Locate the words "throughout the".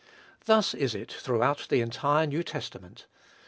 1.13-1.79